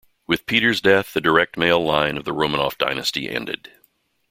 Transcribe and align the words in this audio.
With 0.25 0.47
Peter's 0.47 0.81
death, 0.81 1.13
the 1.13 1.21
direct 1.21 1.57
male 1.57 1.79
line 1.85 2.17
of 2.17 2.23
the 2.23 2.33
Romanov 2.33 2.75
Dynasty 2.79 3.29
ended. 3.29 3.71